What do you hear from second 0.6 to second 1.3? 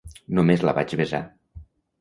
la vaig besar.